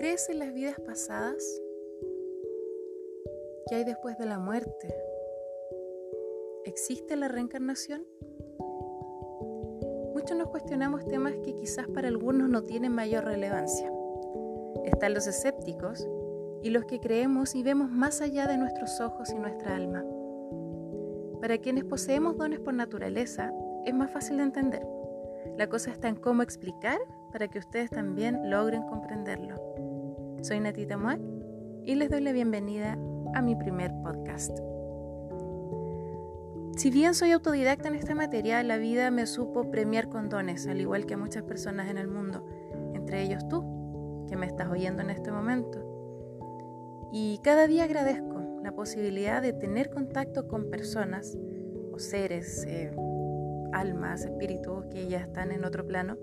[0.00, 1.60] ¿Crees en las vidas pasadas?
[3.68, 4.94] ¿Qué hay después de la muerte?
[6.64, 8.06] ¿Existe la reencarnación?
[10.14, 13.92] Muchos nos cuestionamos temas que quizás para algunos no tienen mayor relevancia.
[14.86, 16.08] Están los escépticos
[16.62, 20.02] y los que creemos y vemos más allá de nuestros ojos y nuestra alma.
[21.42, 23.52] Para quienes poseemos dones por naturaleza,
[23.84, 24.82] es más fácil de entender.
[25.58, 26.98] La cosa está en cómo explicar
[27.32, 29.89] para que ustedes también logren comprenderlo.
[30.42, 31.20] Soy Natita Muac
[31.84, 32.96] y les doy la bienvenida
[33.34, 34.58] a mi primer podcast.
[36.76, 40.80] Si bien soy autodidacta en esta materia, la vida me supo premiar con dones, al
[40.80, 42.46] igual que muchas personas en el mundo,
[42.94, 45.78] entre ellos tú, que me estás oyendo en este momento.
[47.12, 51.36] Y cada día agradezco la posibilidad de tener contacto con personas
[51.92, 52.90] o seres, eh,
[53.72, 56.16] almas, espíritus que ya están en otro plano.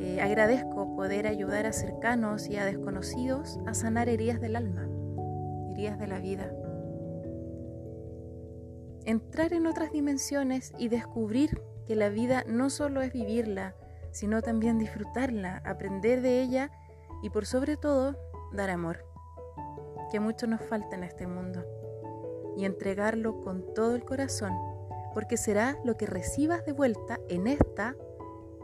[0.00, 4.88] Eh, agradezco poder ayudar a cercanos y a desconocidos a sanar heridas del alma,
[5.72, 6.52] heridas de la vida.
[9.04, 13.76] Entrar en otras dimensiones y descubrir que la vida no solo es vivirla,
[14.10, 16.70] sino también disfrutarla, aprender de ella
[17.22, 18.16] y por sobre todo
[18.52, 19.04] dar amor
[20.10, 21.64] que mucho nos falta en este mundo,
[22.56, 24.52] y entregarlo con todo el corazón,
[25.12, 27.96] porque será lo que recibas de vuelta en esta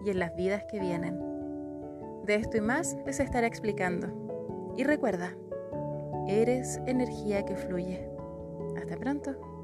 [0.04, 1.18] y en las vidas que vienen.
[2.24, 4.08] De esto y más les estaré explicando.
[4.76, 5.34] Y recuerda,
[6.28, 8.08] eres energía que fluye.
[8.76, 9.59] Hasta pronto.